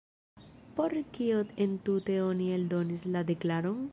[0.77, 3.81] Por kio entute oni eldonis la deklaron?